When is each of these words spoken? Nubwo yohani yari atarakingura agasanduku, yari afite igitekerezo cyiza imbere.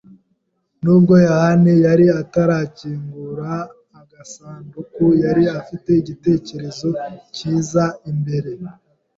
Nubwo 0.83 1.13
yohani 1.27 1.71
yari 1.85 2.05
atarakingura 2.21 3.51
agasanduku, 4.01 5.03
yari 5.23 5.43
afite 5.59 5.89
igitekerezo 6.01 6.87
cyiza 7.35 7.85
imbere. 8.11 8.51